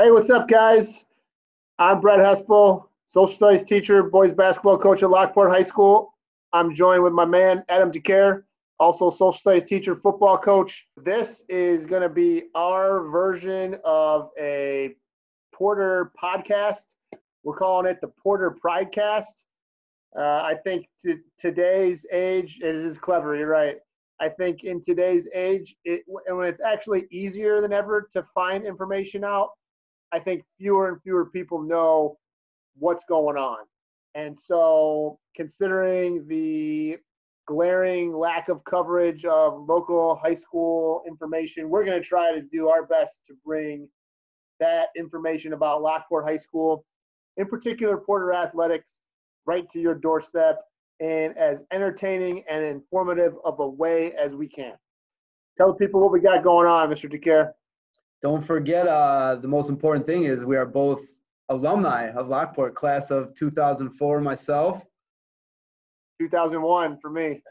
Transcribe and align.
Hey, 0.00 0.12
what's 0.12 0.30
up, 0.30 0.46
guys? 0.46 1.06
I'm 1.80 1.98
Brett 1.98 2.20
Hespel, 2.20 2.84
social 3.06 3.26
studies 3.26 3.64
teacher, 3.64 4.04
boys 4.04 4.32
basketball 4.32 4.78
coach 4.78 5.02
at 5.02 5.10
Lockport 5.10 5.50
High 5.50 5.62
School. 5.62 6.14
I'm 6.52 6.72
joined 6.72 7.02
with 7.02 7.12
my 7.12 7.24
man, 7.24 7.64
Adam 7.68 7.90
DeCare, 7.90 8.44
also 8.78 9.10
social 9.10 9.32
studies 9.32 9.64
teacher, 9.64 9.96
football 9.96 10.38
coach. 10.38 10.86
This 10.98 11.42
is 11.48 11.84
going 11.84 12.02
to 12.02 12.08
be 12.08 12.44
our 12.54 13.08
version 13.08 13.76
of 13.84 14.30
a 14.40 14.94
Porter 15.52 16.12
podcast. 16.16 16.94
We're 17.42 17.56
calling 17.56 17.90
it 17.90 18.00
the 18.00 18.12
Porter 18.22 18.56
Pridecast. 18.64 19.46
Uh, 20.16 20.22
I 20.22 20.54
think 20.62 20.86
to 21.00 21.18
today's 21.36 22.06
age, 22.12 22.60
it 22.62 22.76
is 22.76 22.98
clever. 22.98 23.34
You're 23.34 23.48
right. 23.48 23.78
I 24.20 24.28
think 24.28 24.62
in 24.62 24.80
today's 24.80 25.28
age, 25.34 25.74
it, 25.84 26.02
when 26.06 26.46
it's 26.46 26.60
actually 26.60 27.08
easier 27.10 27.60
than 27.60 27.72
ever 27.72 28.08
to 28.12 28.22
find 28.22 28.64
information 28.64 29.24
out, 29.24 29.48
I 30.12 30.18
think 30.18 30.44
fewer 30.58 30.88
and 30.88 31.02
fewer 31.02 31.26
people 31.26 31.62
know 31.62 32.16
what's 32.76 33.04
going 33.04 33.36
on. 33.36 33.58
And 34.14 34.36
so, 34.36 35.18
considering 35.34 36.26
the 36.26 36.96
glaring 37.46 38.12
lack 38.12 38.48
of 38.48 38.64
coverage 38.64 39.24
of 39.24 39.66
local 39.68 40.16
high 40.16 40.34
school 40.34 41.02
information, 41.06 41.68
we're 41.68 41.84
going 41.84 42.00
to 42.00 42.06
try 42.06 42.32
to 42.32 42.42
do 42.42 42.68
our 42.68 42.84
best 42.86 43.24
to 43.26 43.34
bring 43.44 43.88
that 44.60 44.88
information 44.96 45.52
about 45.52 45.82
Lockport 45.82 46.24
High 46.24 46.36
School, 46.36 46.84
in 47.36 47.46
particular 47.46 47.96
Porter 47.96 48.32
Athletics, 48.32 49.00
right 49.46 49.68
to 49.70 49.80
your 49.80 49.94
doorstep 49.94 50.60
in 51.00 51.32
as 51.38 51.64
entertaining 51.72 52.42
and 52.50 52.64
informative 52.64 53.34
of 53.44 53.60
a 53.60 53.68
way 53.68 54.12
as 54.12 54.34
we 54.34 54.48
can. 54.48 54.74
Tell 55.56 55.68
the 55.68 55.74
people 55.74 56.00
what 56.00 56.12
we 56.12 56.20
got 56.20 56.42
going 56.42 56.66
on, 56.66 56.90
Mr. 56.90 57.10
DeCare 57.10 57.52
don't 58.22 58.42
forget 58.42 58.86
uh, 58.88 59.36
the 59.36 59.48
most 59.48 59.70
important 59.70 60.06
thing 60.06 60.24
is 60.24 60.44
we 60.44 60.56
are 60.56 60.66
both 60.66 61.02
alumni 61.48 62.10
of 62.10 62.28
Lockport, 62.28 62.74
class 62.74 63.10
of 63.10 63.34
2004 63.34 64.20
myself. 64.20 64.84
2001 66.20 66.98
for 67.00 67.10
me. 67.10 67.42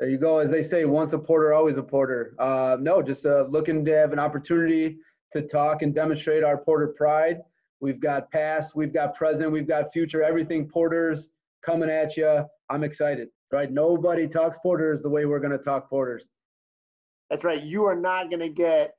There 0.00 0.08
you 0.08 0.18
go. 0.18 0.38
As 0.38 0.50
they 0.50 0.62
say, 0.62 0.84
once 0.84 1.12
a 1.12 1.18
porter, 1.18 1.52
always 1.52 1.76
a 1.76 1.82
porter. 1.82 2.34
Uh, 2.38 2.76
no, 2.80 3.02
just 3.02 3.26
uh, 3.26 3.42
looking 3.48 3.84
to 3.84 3.92
have 3.92 4.12
an 4.12 4.18
opportunity 4.18 4.98
to 5.32 5.42
talk 5.42 5.82
and 5.82 5.94
demonstrate 5.94 6.44
our 6.44 6.58
porter 6.58 6.88
pride. 6.88 7.40
We've 7.80 8.00
got 8.00 8.30
past, 8.30 8.76
we've 8.76 8.92
got 8.92 9.14
present, 9.14 9.50
we've 9.50 9.66
got 9.66 9.92
future, 9.92 10.22
everything 10.22 10.68
porters 10.68 11.30
coming 11.62 11.90
at 11.90 12.16
you. 12.16 12.44
I'm 12.70 12.84
excited, 12.84 13.28
right? 13.52 13.70
Nobody 13.70 14.26
talks 14.26 14.58
porters 14.58 15.02
the 15.02 15.10
way 15.10 15.26
we're 15.26 15.40
going 15.40 15.52
to 15.52 15.58
talk 15.58 15.90
porters. 15.90 16.30
That's 17.30 17.44
right. 17.44 17.62
You 17.62 17.84
are 17.86 17.96
not 17.96 18.30
going 18.30 18.40
to 18.40 18.48
get 18.48 18.94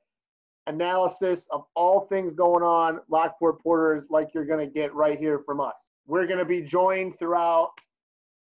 analysis 0.66 1.48
of 1.52 1.64
all 1.74 2.00
things 2.00 2.34
going 2.34 2.62
on 2.62 3.00
Lockport 3.08 3.62
Porters 3.62 4.06
like 4.10 4.34
you're 4.34 4.44
going 4.44 4.66
to 4.66 4.72
get 4.72 4.94
right 4.94 5.18
here 5.18 5.38
from 5.38 5.60
us. 5.60 5.90
We're 6.06 6.26
going 6.26 6.38
to 6.38 6.44
be 6.44 6.62
joined 6.62 7.18
throughout 7.18 7.72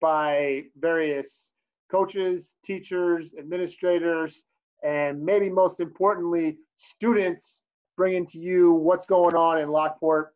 by 0.00 0.64
various 0.78 1.52
coaches, 1.90 2.56
teachers, 2.64 3.34
administrators, 3.38 4.44
and 4.82 5.22
maybe 5.22 5.50
most 5.50 5.80
importantly, 5.80 6.58
students 6.76 7.62
bringing 7.96 8.24
to 8.26 8.38
you 8.38 8.72
what's 8.72 9.04
going 9.04 9.34
on 9.34 9.58
in 9.58 9.68
Lockport 9.68 10.34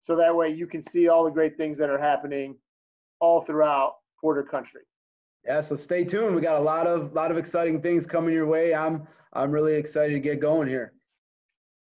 so 0.00 0.16
that 0.16 0.34
way 0.34 0.48
you 0.48 0.66
can 0.66 0.82
see 0.82 1.08
all 1.08 1.24
the 1.24 1.30
great 1.30 1.56
things 1.56 1.78
that 1.78 1.90
are 1.90 1.98
happening 1.98 2.56
all 3.20 3.40
throughout 3.40 3.94
Porter 4.20 4.42
country. 4.42 4.82
Yeah, 5.44 5.60
so 5.60 5.76
stay 5.76 6.04
tuned. 6.04 6.34
We 6.34 6.42
got 6.42 6.58
a 6.58 6.62
lot 6.62 6.86
of 6.86 7.12
lot 7.12 7.30
of 7.30 7.38
exciting 7.38 7.80
things 7.80 8.06
coming 8.06 8.34
your 8.34 8.46
way. 8.46 8.74
I'm 8.74 9.06
I'm 9.32 9.52
really 9.52 9.74
excited 9.74 10.14
to 10.14 10.18
get 10.18 10.40
going 10.40 10.66
here. 10.66 10.92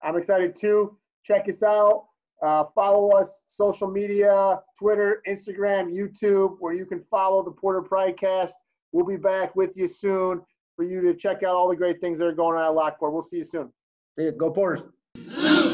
I'm 0.05 0.15
excited 0.15 0.55
too. 0.55 0.95
Check 1.23 1.49
us 1.49 1.63
out. 1.63 2.05
Uh, 2.41 2.65
follow 2.75 3.17
us 3.17 3.43
social 3.47 3.89
media, 3.89 4.61
Twitter, 4.77 5.23
Instagram, 5.27 5.91
YouTube, 5.91 6.57
where 6.59 6.73
you 6.73 6.85
can 6.85 7.01
follow 7.01 7.43
the 7.43 7.51
Porter 7.51 7.81
Pridecast. 7.81 8.51
We'll 8.91 9.05
be 9.05 9.17
back 9.17 9.55
with 9.55 9.75
you 9.75 9.87
soon 9.87 10.41
for 10.75 10.85
you 10.85 11.01
to 11.01 11.15
check 11.15 11.41
out 11.43 11.55
all 11.55 11.67
the 11.67 11.75
great 11.75 11.99
things 12.01 12.19
that 12.19 12.27
are 12.27 12.33
going 12.33 12.57
on 12.57 12.63
at 12.63 12.75
Lockport. 12.75 13.13
We'll 13.13 13.23
see 13.23 13.37
you 13.37 13.43
soon. 13.43 13.73
See 14.15 14.25
you. 14.25 14.31
Go 14.31 14.51
Porters. 14.51 14.83
Hello, 15.15 15.69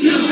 hello, 0.00 0.31